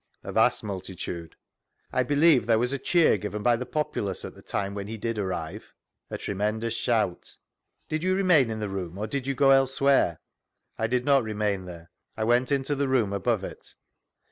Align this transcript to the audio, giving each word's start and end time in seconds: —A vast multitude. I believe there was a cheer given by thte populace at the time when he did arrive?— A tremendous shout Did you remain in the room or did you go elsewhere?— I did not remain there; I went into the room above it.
—A 0.23 0.31
vast 0.31 0.63
multitude. 0.63 1.35
I 1.93 2.01
believe 2.01 2.47
there 2.47 2.57
was 2.57 2.73
a 2.73 2.79
cheer 2.79 3.19
given 3.19 3.43
by 3.43 3.55
thte 3.55 3.69
populace 3.71 4.25
at 4.25 4.33
the 4.33 4.41
time 4.41 4.73
when 4.73 4.87
he 4.87 4.97
did 4.97 5.19
arrive?— 5.19 5.75
A 6.09 6.17
tremendous 6.17 6.73
shout 6.73 7.37
Did 7.87 8.01
you 8.01 8.15
remain 8.15 8.49
in 8.49 8.59
the 8.59 8.67
room 8.67 8.97
or 8.97 9.05
did 9.05 9.27
you 9.27 9.35
go 9.35 9.51
elsewhere?— 9.51 10.19
I 10.79 10.87
did 10.87 11.05
not 11.05 11.21
remain 11.23 11.65
there; 11.65 11.91
I 12.17 12.23
went 12.23 12.51
into 12.51 12.73
the 12.73 12.87
room 12.87 13.13
above 13.13 13.43
it. 13.43 13.75